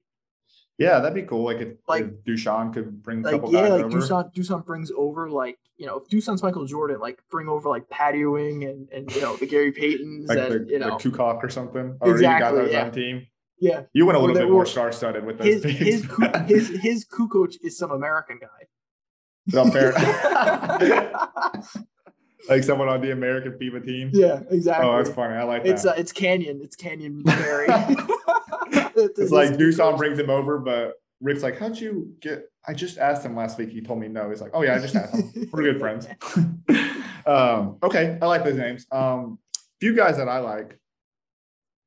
[0.78, 1.44] Yeah, that'd be cool.
[1.44, 3.98] Like if, Like- if Dusan could bring a Like, couple yeah, guys like over.
[3.98, 7.88] Dusan, Dusan brings over, like, you know, if Dusan's Michael Jordan, like, bring over, like,
[7.88, 11.42] Pat Ewing and, and you know, the Gary Paytons like and, the, you know, Kukoc
[11.42, 11.96] or something.
[12.00, 12.84] Or Exactly, got those yeah.
[12.84, 13.26] on team.
[13.60, 13.82] yeah.
[13.92, 15.78] You went a little they bit more star studded with those His, things.
[15.78, 18.66] his, Ku- his, his Kukoc is some American guy.
[19.48, 19.92] No, fair.
[22.48, 24.10] like someone on the American FIBA team.
[24.12, 24.88] yeah, exactly.
[24.88, 25.34] Oh, that's funny.
[25.34, 25.70] I like that.
[25.70, 26.60] It's uh, it's Canyon.
[26.62, 27.66] It's Canyon Barry.
[28.72, 33.24] it's like Dusan brings him over, but Rick's like, "How'd you get?" I just asked
[33.24, 33.70] him last week.
[33.70, 34.28] He told me no.
[34.30, 35.48] He's like, "Oh yeah, I just asked him.
[35.52, 36.08] We're good friends."
[37.26, 38.86] um, okay, I like those names.
[38.90, 39.38] Um,
[39.80, 40.78] few guys that I like,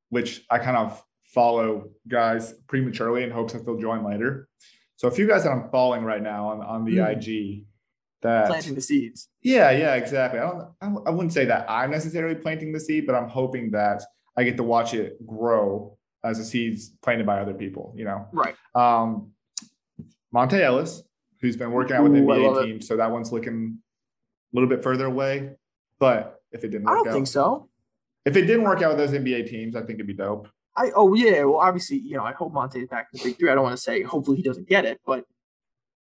[0.09, 4.47] which I kind of follow guys prematurely in hopes that they'll join later.
[4.95, 7.11] So a few guys that I'm following right now on on the Mm.
[7.17, 7.65] IG
[8.21, 9.27] that planting the seeds.
[9.43, 10.39] yeah, yeah, exactly.
[10.39, 13.71] I don't, I I wouldn't say that I'm necessarily planting the seed, but I'm hoping
[13.71, 14.01] that
[14.37, 17.93] I get to watch it grow as the seeds planted by other people.
[17.95, 18.55] You know, Right.
[18.73, 19.31] um,
[20.33, 21.03] Monta Ellis,
[21.39, 22.65] who's been working out with love NBA it.
[22.65, 23.77] teams, so that one's looking
[24.51, 25.51] a little bit further away.
[25.99, 27.69] But if it didn't I don't out, think so.
[28.25, 30.47] if it didn't work out with those NBA teams, I think it'd be dope.
[30.75, 33.49] I oh yeah, well obviously you know I hope Monta's back in the big three.
[33.49, 35.23] I don't want to say hopefully he doesn't get it, but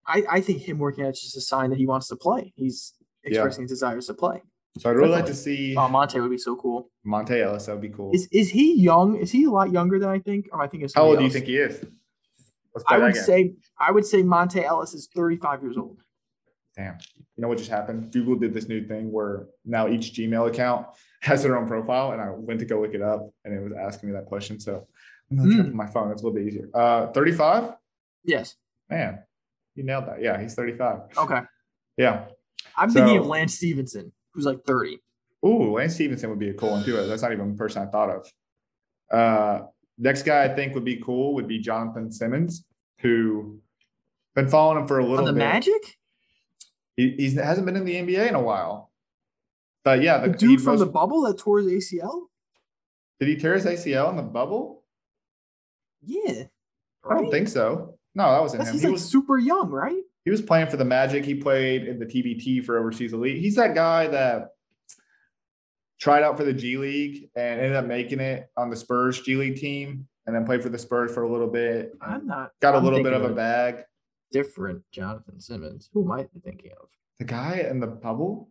[0.05, 2.51] I I think him working out is just a sign that he wants to play.
[2.55, 3.29] He's Yeah.
[3.29, 4.41] expressing desires to play.
[4.79, 6.89] So I'd really like to see Oh, Monta would be so cool.
[7.05, 7.65] Monta Ellis.
[7.65, 8.11] That would be cool.
[8.13, 9.15] Is is he young?
[9.17, 10.49] Is he a lot younger than I think?
[10.51, 11.83] Or I think of How old do you think he is?
[12.87, 13.23] I would game.
[13.23, 15.97] say I would say Monta Ellis is 35 years old.
[16.75, 16.97] Damn.
[17.35, 18.11] You know what just happened?
[18.11, 20.85] Google did this new thing where now each Gmail account
[21.21, 23.73] has their own profile, and I went to go look it up, and it was
[23.73, 24.59] asking me that question.
[24.59, 24.85] So
[25.31, 25.75] I'm gonna check Hmm.
[25.75, 26.11] my phone.
[26.11, 26.69] It's a little bit easier.
[26.73, 27.73] Uh, 35.
[28.23, 28.55] Yes.
[28.89, 29.23] Man,
[29.75, 30.21] you nailed that.
[30.21, 30.99] Yeah, he's 35.
[31.17, 31.41] Okay.
[31.97, 32.25] Yeah.
[32.75, 35.01] I'm thinking of Lance Stephenson, who's like 30.
[35.45, 36.93] Ooh, Lance Stephenson would be a cool one too.
[37.07, 38.31] That's not even the person I thought of.
[39.11, 39.65] Uh,
[39.97, 42.63] next guy I think would be cool would be Jonathan Simmons,
[42.99, 43.59] who
[44.35, 45.39] been following him for a On little the bit.
[45.39, 45.97] Magic?
[46.95, 48.91] He he's, hasn't been in the NBA in a while.
[49.83, 52.23] But yeah, The the, dude from most- the bubble that tore his ACL?
[53.19, 54.83] did he tear his ACL in the bubble?
[56.03, 56.43] Yeah.
[57.09, 57.97] I don't think so.
[58.13, 58.73] No, that wasn't That's, him.
[58.75, 60.01] he's He like was super young, right?
[60.27, 61.23] He was playing for the Magic.
[61.23, 63.39] He played in the TBT for Overseas Elite.
[63.39, 64.49] He's that guy that
[66.01, 69.37] tried out for the G League and ended up making it on the Spurs G
[69.37, 71.93] League team, and then played for the Spurs for a little bit.
[72.01, 72.51] I'm not.
[72.61, 73.85] Got a I'm little bit of a bag.
[74.29, 75.89] different Jonathan Simmons.
[75.93, 76.89] Who am I thinking of?
[77.19, 78.49] The guy in the bubble.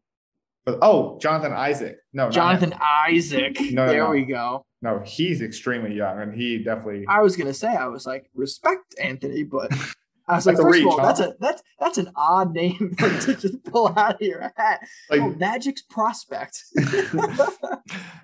[0.64, 1.98] But, oh, Jonathan Isaac.
[2.14, 2.30] No.
[2.30, 3.60] Jonathan Isaac.
[3.60, 4.10] No, no, there no.
[4.12, 4.64] we go.
[4.80, 7.04] No, he's extremely young, and he definitely.
[7.06, 9.70] I was gonna say I was like respect Anthony, but
[10.28, 11.06] I was like That's first of all huh?
[11.06, 14.86] that's a that's that's an odd name to just pull out of your hat.
[15.10, 16.62] Like, oh, Magic's prospect.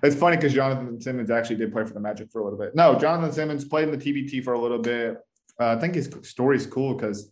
[0.03, 2.75] It's funny because Jonathan Simmons actually did play for the Magic for a little bit.
[2.75, 5.17] No, Jonathan Simmons played in the TBT for a little bit.
[5.57, 7.31] Uh, I think his story's cool because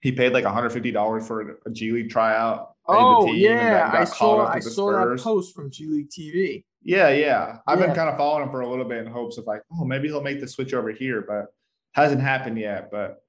[0.00, 2.72] he paid like $150 for a G League tryout.
[2.86, 6.64] oh yeah, I saw I saw that post from G League TV.
[6.82, 7.58] Yeah, yeah.
[7.66, 9.84] I've been kind of following him for a little bit in hopes of like, oh,
[9.84, 11.46] maybe he'll make the switch over here, but
[11.94, 12.90] hasn't happened yet.
[12.90, 13.22] But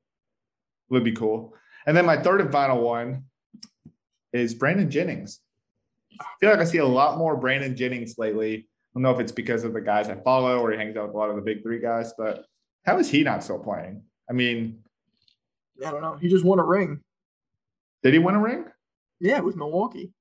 [0.89, 1.54] would be cool.
[1.86, 3.23] And then my third and final one
[4.34, 5.39] is Brandon Jennings.
[6.19, 8.56] I feel like I see a lot more Brandon Jennings lately.
[8.58, 8.63] I
[8.95, 11.15] don't know if it's because of the guys I follow or he hangs out with
[11.15, 12.45] a lot of the big three guys, but
[12.86, 14.02] how is he not still playing?
[14.30, 14.80] I mean,
[15.86, 16.15] I don't know.
[16.15, 17.02] He just won a ring.
[18.04, 18.65] did he win a ring?
[19.19, 20.12] Yeah, with Milwaukee.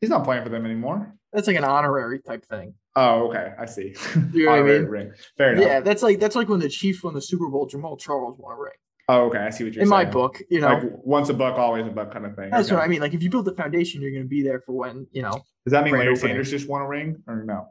[0.00, 1.14] He's not playing for them anymore.
[1.32, 2.74] That's like an honorary type thing.
[2.96, 3.52] Oh, okay.
[3.58, 3.94] I see.
[4.32, 4.88] You know I Honorary mean?
[4.88, 5.12] ring.
[5.38, 5.64] Fair enough.
[5.64, 7.68] Yeah, that's like that's like when the Chiefs won the Super Bowl.
[7.68, 8.72] Jamaal Charles won a ring.
[9.14, 9.38] Oh, okay.
[9.38, 10.00] I see what you're In saying.
[10.00, 12.50] In my book, you know, like once a buck, always a buck kind of thing.
[12.50, 12.76] that's Okay.
[12.76, 13.00] what I mean.
[13.00, 15.32] Like if you build the foundation, you're going to be there for when you know.
[15.64, 16.20] Does that mean Larry opening.
[16.20, 17.68] Sanders just won a ring or no?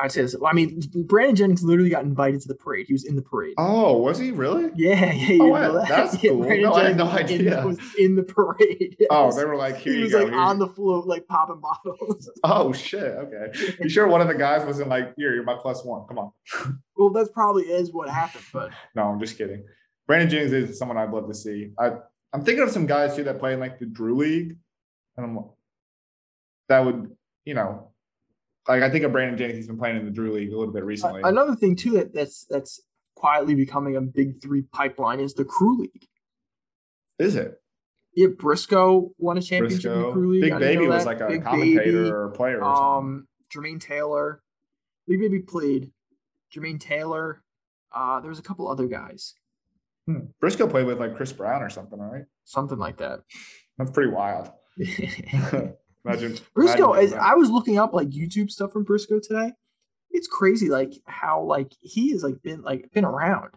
[0.00, 0.36] I'd say this.
[0.38, 2.86] Well, I mean, Brandon Jennings literally got invited to the parade.
[2.86, 3.54] He was in the parade.
[3.58, 4.70] Oh, was he really?
[4.76, 5.88] Yeah, yeah, Oh, wow, that?
[5.88, 6.42] that's Yeah, cool.
[6.44, 7.66] Brandon No, I had no was in- idea.
[7.66, 8.96] was in the parade.
[9.10, 10.18] Oh, they were like, here he you was go.
[10.22, 12.30] like here on the float, like popping bottles.
[12.44, 13.02] Oh shit.
[13.02, 13.58] Okay.
[13.80, 16.06] You sure one of the guys wasn't like, here, you're my plus one.
[16.06, 16.30] Come on.
[16.96, 19.64] well, that's probably is what happened, but No, I'm just kidding.
[20.08, 21.70] Brandon Jennings is someone I'd love to see.
[21.78, 21.92] I
[22.32, 24.56] I'm thinking of some guys too that play in like the Drew League,
[25.16, 25.44] and I'm
[26.68, 27.92] that would you know,
[28.66, 29.56] like I think of Brandon Jennings.
[29.56, 31.20] He's been playing in the Drew League a little bit recently.
[31.24, 32.80] another thing too that that's that's
[33.14, 36.06] quietly becoming a big three pipeline is the Drew League.
[37.18, 37.60] Is it?
[38.14, 40.42] Yeah, Briscoe won a championship in the Drew League.
[40.42, 42.62] Big Baby was like a Big commentator Baby, or a player.
[42.62, 42.84] Or something.
[42.84, 44.42] um, Jermaine Taylor,
[45.06, 45.90] Big Baby played.
[46.54, 47.42] Jermaine Taylor.
[47.94, 49.34] Uh, there was a couple other guys,
[50.08, 50.20] Hmm.
[50.40, 52.24] Briscoe played with like Chris Brown or something, right?
[52.44, 53.20] something like that.
[53.76, 54.50] That's pretty wild.
[54.78, 57.12] imagine Briscoe, imagine is.
[57.12, 59.52] I was looking up like YouTube stuff from Briscoe today.
[60.10, 63.50] It's crazy, like how like he has like been like been around.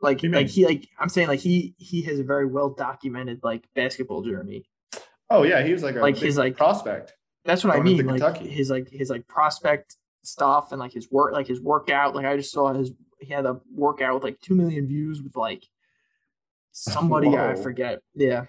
[0.00, 3.64] Like like he like I'm saying like he he has a very well documented like
[3.74, 4.64] basketball journey.
[5.28, 7.14] Oh yeah, he was like a Like his, like- prospect.
[7.44, 8.06] That's what I mean.
[8.06, 8.48] Like Kentucky.
[8.48, 9.96] his like his like prospect
[10.28, 12.14] stuff and like his work like his workout.
[12.14, 15.34] Like I just saw his he had a workout with like two million views with
[15.36, 15.64] like
[16.72, 18.00] somebody I forget.
[18.14, 18.44] Yeah.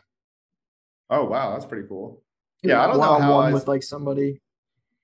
[1.09, 2.21] Oh wow, that's pretty cool.
[2.61, 4.41] Yeah, I don't know how I- with like somebody.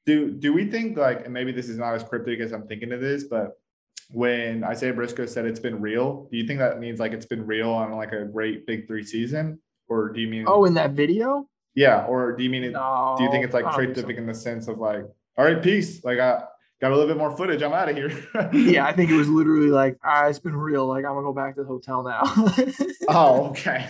[0.06, 2.92] Do do we think like, and maybe this is not as cryptic as I'm thinking
[2.92, 3.54] it is, but
[4.12, 7.44] when Isaiah Briscoe said it's been real, do you think that means like it's been
[7.48, 10.92] real on like a great big three season, or do you mean Oh, in that
[10.92, 11.48] video?
[11.74, 12.74] yeah, or do you mean it?
[12.74, 13.16] No.
[13.18, 14.22] do you think it's like I don't think cryptic so.
[14.22, 15.04] in the sense of like,
[15.40, 16.44] all right, peace, like I
[16.82, 18.12] got a little bit more footage, I'm out of here.
[18.54, 20.86] yeah, I think it was literally like, ah, it's been real.
[20.88, 22.24] Like, I'm gonna go back to the hotel now.
[23.08, 23.88] Oh, okay.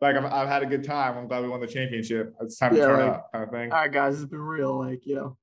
[0.00, 1.18] like I've, I've had a good time.
[1.18, 2.32] I'm glad we won the championship.
[2.40, 3.72] It's time to turn like- up, kind of thing.
[3.72, 4.78] All right, guys, it's been real.
[4.78, 5.36] Like, you know,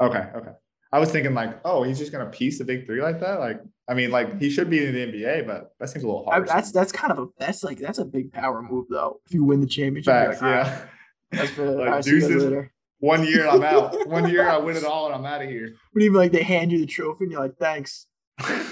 [0.00, 0.50] Okay, okay.
[0.94, 3.38] I was thinking like, oh, he's just gonna piece the big three like that.
[3.38, 6.28] Like, I mean, like he should be in the NBA, but that seems a little
[6.28, 9.20] I, that's that's kind of a that's like that's a big power move though.
[9.26, 10.42] If you win the championship, facts.
[10.42, 11.38] like, "All right, Yeah.
[11.38, 11.68] that's good.
[11.78, 12.68] Like, All right, see you guys deuces.
[13.02, 14.06] One year I'm out.
[14.06, 15.74] One year I win it all and I'm out of here.
[15.92, 18.06] But even like they hand you the trophy and you're like, thanks.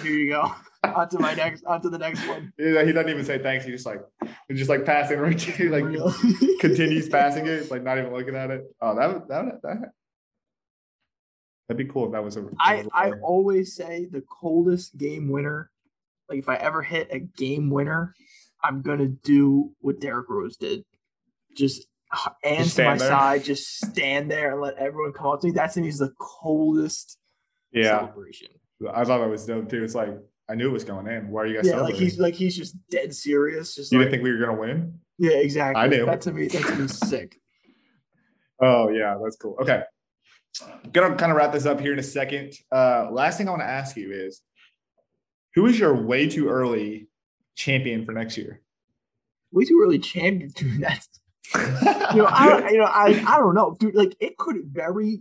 [0.05, 0.55] Here you go.
[0.85, 2.53] on to my next, on to the next one.
[2.57, 3.65] Yeah, he doesn't even say thanks.
[3.65, 4.01] He just like,
[4.47, 5.35] he's just like passing right
[5.69, 5.85] like
[6.61, 8.73] continues passing it, like not even looking at it.
[8.81, 9.91] Oh, that would that would- that
[11.67, 12.49] that'd be cool if that was a.
[12.61, 15.73] I I always say the coldest game winner.
[16.29, 18.15] Like if I ever hit a game winner,
[18.63, 20.85] I'm gonna do what Derrick Rose did.
[21.57, 21.89] Just
[22.45, 23.09] and to my there.
[23.09, 25.53] side, just stand there and let everyone come up to me.
[25.53, 27.19] That to me is the coldest
[27.73, 27.99] yeah.
[27.99, 28.49] celebration.
[28.93, 29.85] I thought that was dope too.
[29.85, 30.17] It's like
[30.49, 31.31] I knew it was going in.
[31.31, 33.75] Why are you guys Yeah, like he's like he's just dead serious.
[33.75, 34.99] Just you like, didn't think we were gonna win?
[35.19, 35.81] yeah, exactly.
[35.81, 36.07] I knew.
[36.07, 37.37] That to me, that to me sick.
[38.63, 39.57] Oh yeah, that's cool.
[39.63, 39.83] Okay.
[40.85, 42.53] I'm Gonna kind of wrap this up here in a second.
[42.71, 44.43] Uh last thing I want to ask you is
[45.55, 47.09] who is your way too early
[47.57, 48.61] champion for next year?
[49.53, 50.83] Way too early champion, dude.
[50.83, 51.09] That's
[52.15, 53.95] you know, I don't, you know, I, I don't know, dude.
[53.95, 55.21] Like, it could very,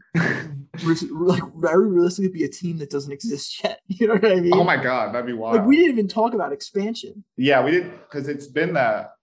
[1.12, 3.82] like, very realistically be a team that doesn't exist yet.
[3.88, 4.54] You know what I mean?
[4.54, 5.58] oh my god, that'd be wild.
[5.58, 7.24] Like, we didn't even talk about expansion.
[7.38, 9.14] yeah, we didn't because it's been that.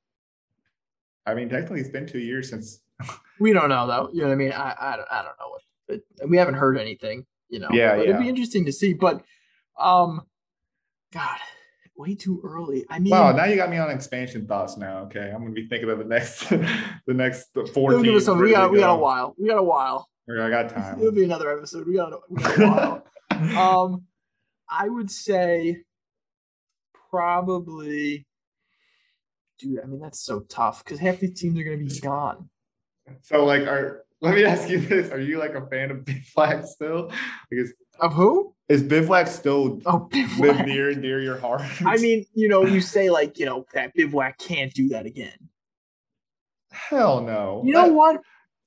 [1.27, 2.81] I mean, technically, it's been two years since.
[3.39, 4.09] We don't know though.
[4.15, 4.53] You know what I mean?
[4.53, 5.61] I, I, don't- I don't know what.
[5.89, 7.27] It, we haven't heard anything.
[7.51, 7.69] You know.
[7.71, 9.23] Yeah, but It'd be interesting to see, but,
[9.79, 10.23] um,
[11.13, 11.37] God,
[11.97, 12.85] way too early.
[12.91, 14.77] I mean, Wow, now you got me on expansion thoughts.
[14.77, 18.21] Now, okay, I'm gonna be thinking of the next, the next four it'll give us
[18.21, 18.25] teams.
[18.25, 19.35] some- we got, we got a while.
[19.39, 20.09] We got a while.
[20.29, 20.99] I got time.
[20.99, 21.87] It'll be another episode.
[21.87, 23.85] We got, a- we got a while.
[23.87, 24.05] um,
[24.69, 25.83] I would say
[27.11, 28.27] probably,
[29.59, 29.81] dude.
[29.83, 32.51] I mean, that's so tough because half these teams are going to be gone.
[33.23, 36.65] So, like, are let me ask you this: Are you like a fan of Bivouac
[36.67, 37.13] still?
[37.49, 38.56] Because Of who?
[38.69, 40.67] Is Bivouac still Oh, live Bivouac.
[40.67, 41.63] near and dear your heart?
[41.85, 45.37] I mean, you know, you say like, you know, that Bivouac can't do that again.
[46.73, 47.63] hell no.
[47.65, 48.23] You know That- what?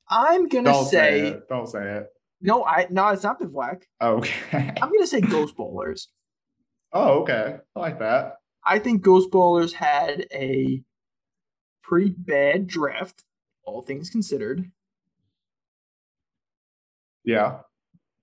[0.10, 1.48] I'm gonna Don't say, say it.
[1.50, 2.08] Don't say it.
[2.42, 2.64] no.
[2.66, 3.86] I no, it's not Bivouac.
[4.02, 4.74] Okay.
[4.82, 6.08] I'm gonna say Ghost Ballers.
[6.94, 7.58] oh, okay.
[7.76, 8.38] I like that.
[8.64, 10.82] I think Ghost Ballers had a
[11.84, 13.24] pretty bad draft,
[13.64, 14.72] all things considered.
[17.24, 17.60] Yeah.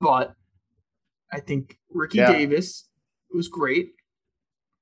[0.00, 0.34] but
[1.36, 2.32] I think Ricky Yeah.
[2.32, 2.88] Davis
[3.30, 3.92] was great.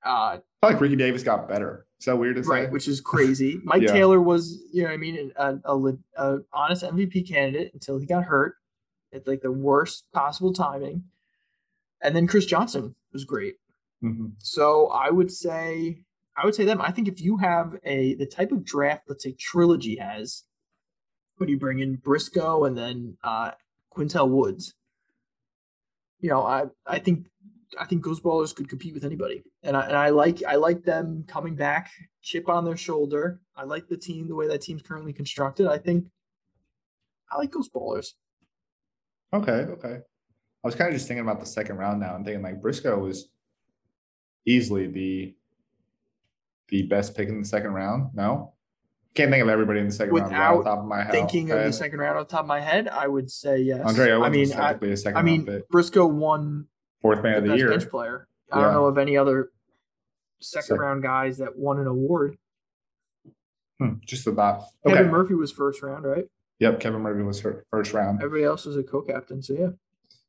[0.06, 1.86] Uh, I feel like Ricky Davis got better.
[1.98, 2.50] Is that weird to say?
[2.50, 3.60] right, which is crazy.
[3.64, 3.92] Mike Yeah.
[3.92, 8.06] Taylor was, you know, what I mean, a, a, a honest MVP candidate until he
[8.06, 8.54] got hurt
[9.12, 11.04] at like the worst possible timing.
[12.00, 13.56] And then Chris Johnson was great.
[14.02, 14.32] Mhm.
[14.38, 16.04] So I would say,
[16.36, 16.80] I would say them.
[16.80, 20.44] I think if you have a the type of draft, let's say Trilogy has,
[21.38, 23.52] when you bring in Briscoe and then uh,
[23.96, 24.74] Qyntel Woods,
[26.24, 27.26] you know, I I think
[27.78, 30.82] I think Ghost Ballers could compete with anybody, and I and I like I like
[30.82, 31.90] them coming back,
[32.22, 33.40] chip on their shoulder.
[33.54, 35.66] I like the team the way that team's currently constructed.
[35.66, 36.06] I think
[37.30, 38.12] I like Ghost Ballers.
[39.34, 39.66] Okay.
[39.76, 39.98] Okay.
[39.98, 42.98] I was kind of just thinking about the second round now and thinking like Briscoe
[42.98, 43.28] was
[44.46, 45.34] easily the
[46.68, 48.12] the best pick in the second round.
[48.14, 48.53] No,
[49.14, 51.02] can't think of everybody in the second round right off the Without top of my
[51.04, 51.12] head.
[51.12, 53.80] Thinking of the second round off the top of my head, I would say yes.
[53.84, 56.66] Andre Owens I mean, was I, technically a second I round mean, pick, Briscoe won
[57.00, 57.70] fourth man of the year.
[57.70, 58.26] bench player.
[58.50, 58.64] I Yeah.
[58.66, 59.50] don't know of any other
[60.40, 62.36] second Sec- round guys that won an award.
[63.78, 64.64] Hmm, just about.
[64.84, 64.94] Okay.
[64.96, 66.24] Kevin Murphy was first round, right?
[66.60, 66.80] Yep.
[66.80, 68.20] Kevin Murphy was first round.
[68.22, 69.42] Everybody else was a co-captain.
[69.42, 69.68] So yeah.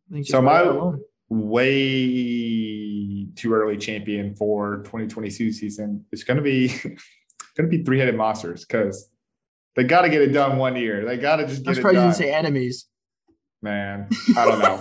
[0.09, 0.93] I think So my-
[1.29, 6.67] way too early champion for 2022 season is going to be
[7.57, 9.09] to be three headed monsters because
[9.75, 11.05] they got to get it done one year.
[11.05, 12.13] They got to just get it done.
[12.13, 12.87] say enemies.
[13.61, 14.79] Man, I don't know.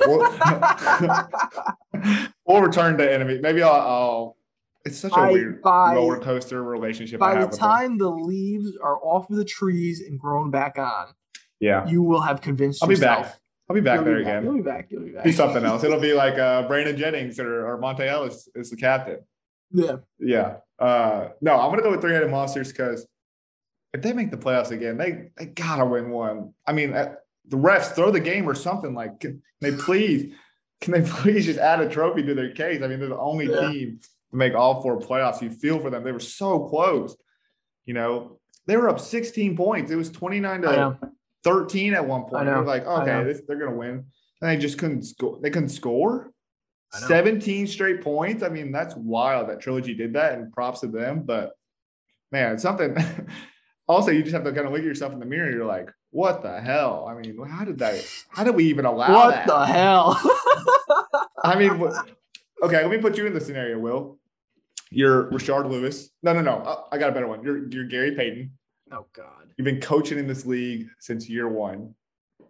[1.92, 3.38] We'll, we'll return to enemy.
[3.40, 3.72] Maybe I'll.
[3.72, 4.36] I'll
[4.84, 7.22] it's such a weird by- roller coaster relationship.
[7.22, 11.06] I By the time the leaves are off of the trees and grown back on,
[11.60, 13.38] yeah, you will have convinced I'll be back.
[13.70, 14.32] I'll be back You'll there be back.
[14.34, 14.44] again.
[14.44, 14.86] You'll be back.
[14.90, 15.24] You'll be back.
[15.24, 15.82] Do something else.
[15.84, 19.20] It'll be like uh, Brandon Jennings or, or Monta Ellis is the captain.
[19.72, 19.96] Yeah.
[20.18, 20.56] Yeah.
[20.78, 23.06] Uh, no, I'm gonna go with three headed monsters because
[23.92, 26.52] if they make the playoffs again, they they gotta win one.
[26.66, 27.14] I mean, uh,
[27.48, 28.94] the refs throw the game or something.
[28.94, 30.34] Like, can they please?
[30.80, 32.82] Can they please just add a trophy to their case?
[32.82, 33.70] I mean, they're the only Yeah.
[33.70, 35.40] team to make all four playoffs.
[35.42, 36.02] You feel for them.
[36.02, 37.16] They were so close.
[37.86, 39.90] You know, they were up 16 points.
[39.90, 40.98] It was 29 to
[41.44, 42.48] 13 at one point.
[42.48, 44.06] I They were like, okay, this, they're gonna win.
[44.40, 45.38] And they just couldn't score.
[45.40, 46.32] They couldn't score.
[46.94, 47.06] I know.
[47.08, 48.42] 17 straight points.
[48.42, 51.22] I mean, that's wild that Trilogy did that, and props to them.
[51.24, 51.52] But
[52.32, 52.96] man, it's something.
[53.88, 55.46] also, you just have to kind of look at yourself in the mirror.
[55.46, 57.06] And you're like, what the hell?
[57.08, 58.04] I mean, how did that?
[58.28, 59.46] How did we even allow What that?
[59.46, 60.20] the hell?
[61.44, 61.72] I mean,
[62.62, 64.18] okay, let me put you in the scenario, Will.
[64.90, 66.10] You're Rashard Lewis.
[66.22, 66.58] No, no, no.
[66.58, 67.42] Uh, I got a better one.
[67.42, 68.50] You're you're Gary Payton.
[68.92, 69.48] oh God.
[69.56, 71.94] You've been coaching in this league since year one.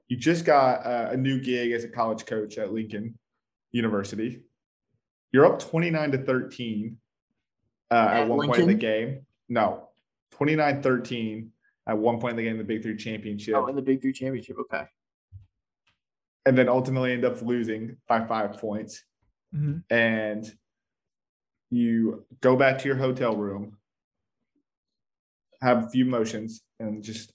[0.08, 3.18] You just got uh, a new gig as a college coach at Lincoln
[3.74, 4.40] University.
[5.32, 6.96] You're up 29 to 13
[7.90, 9.26] uh, at, At one point in the game.
[9.48, 9.88] No,
[10.30, 11.50] 29 13
[11.86, 13.54] at one point in the game, the Big Three championship.
[13.56, 14.56] Oh, in the Big Three championship.
[14.60, 14.84] Okay.
[16.46, 19.02] and then ultimately end up losing by five points.
[19.54, 19.82] Mhm.
[19.90, 20.44] And
[21.70, 23.78] you go back to your hotel room,
[25.62, 27.32] have a few emotions, and just,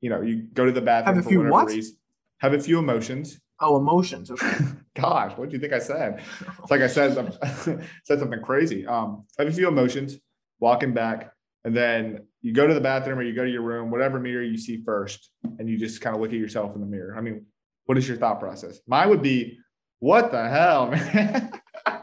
[0.00, 1.66] you know, you go to the bathroom Have a for few whatever what?
[1.68, 1.96] reason.
[2.38, 3.38] Have a few emotions.
[3.60, 4.30] Oh, emotions.
[4.30, 4.56] Okay.
[4.94, 6.22] Gosh, what do you think I said?
[6.62, 7.14] It's like I said
[8.04, 8.86] said something crazy.
[8.86, 10.16] Um, I have a few emotions
[10.58, 11.32] walking back,
[11.64, 14.42] and then you go to the bathroom or you go to your room, whatever mirror
[14.42, 17.14] you see first, and you just kind of look at yourself in the mirror.
[17.16, 17.44] I mean,
[17.84, 18.80] what is your thought process?
[18.86, 19.58] Mine would be,
[19.98, 21.52] what the hell, man?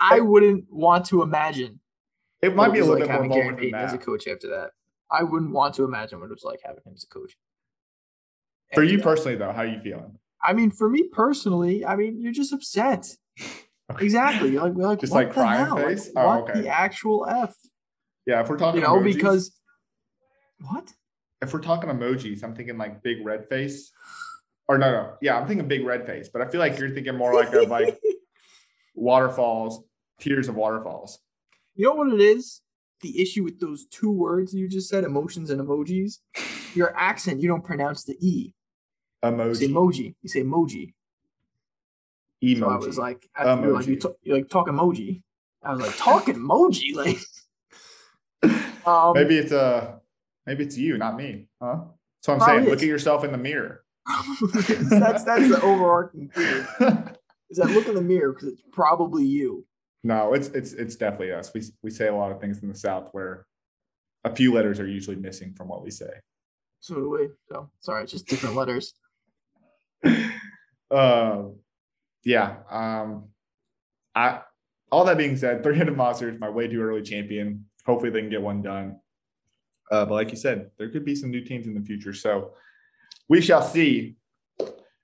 [0.00, 1.80] I wouldn't want to imagine.
[2.42, 4.28] It might be a little like bit more having Gary than Payton as a coach
[4.28, 4.70] after that.
[5.10, 7.36] I wouldn't want to imagine what it was like having him as a coach.
[8.74, 10.18] For you uh, personally, though, how are you feeling?
[10.42, 13.16] I mean, for me personally, I mean, you're just upset.
[13.90, 14.04] Okay.
[14.04, 14.50] Exactly.
[14.50, 15.76] You're like, we're like, Just like crying hell?
[15.76, 16.10] Like, face?
[16.14, 16.60] Oh, what okay.
[16.60, 17.54] the actual f?
[18.26, 19.58] Yeah, if we're talking, You know, emojis, because
[20.60, 20.92] what?
[21.40, 23.90] if we're talking emojis, I'm thinking like big red face.
[24.68, 27.16] Or no, no, yeah, I'm thinking big red face, but I feel like you're thinking
[27.16, 27.98] more like of like
[28.94, 29.82] waterfalls,
[30.20, 31.20] tears of waterfalls.
[31.74, 32.60] You know what it is?
[33.00, 36.18] The issue with those two words you just said, emotions and emojis.
[36.74, 38.52] Your accent, you don't pronounce the e.
[39.22, 40.14] You Emoji, emoji.
[40.22, 40.94] You say emoji.
[42.42, 42.58] emoji.
[42.58, 44.00] So I was like, I, you're like, you Emoji.
[44.00, 45.22] talk, you're like talk emoji.
[45.62, 47.18] I was like, talk emoji, like.
[48.86, 49.96] Um, maybe it's uh
[50.46, 51.80] maybe it's you, not me, huh?
[52.22, 53.84] So I'm saying, look at yourself in the mirror.
[54.68, 56.66] that's that's the overarching theme.
[57.50, 59.66] Is that look in the mirror because it's probably you.
[60.04, 61.52] no, it's it's it's definitely us.
[61.52, 63.46] We we say a lot of things in the South where
[64.24, 66.10] a few letters are usually missing from what we say.
[66.80, 67.28] So do we.
[67.50, 68.94] So sorry, it's just different letters.
[70.90, 71.42] Uh,
[72.24, 72.56] yeah.
[72.70, 73.28] Um,
[74.14, 74.40] I
[74.90, 77.66] all that being said, three-headed monsters, my way too early champion.
[77.86, 79.00] Hopefully, they can get one done.
[79.90, 82.52] Uh, but like you said, there could be some new teams in the future, so
[83.28, 84.16] we shall see.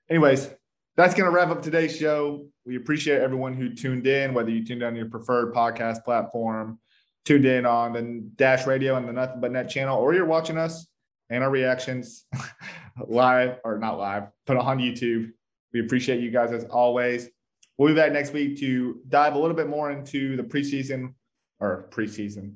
[0.09, 0.49] Anyways,
[0.95, 2.47] that's going to wrap up today's show.
[2.65, 6.79] We appreciate everyone who tuned in, whether you tuned on your preferred podcast platform,
[7.25, 10.57] tuned in on the Dash Radio and the Nothing But Net channel, or you're watching
[10.57, 10.85] us
[11.29, 12.25] and our reactions
[13.07, 15.31] live or not live, but on YouTube.
[15.73, 17.29] We appreciate you guys as always.
[17.77, 21.13] We'll be back next week to dive a little bit more into the preseason
[21.59, 22.55] or preseason.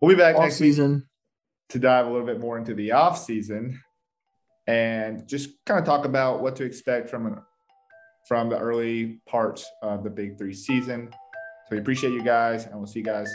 [0.00, 1.08] We'll be back All next season.
[1.70, 3.80] to dive a little bit more into the off season
[4.66, 7.38] and just kind of talk about what to expect from an,
[8.28, 11.08] from the early parts of the Big Three season.
[11.10, 13.34] So we appreciate you guys, and we'll see you guys.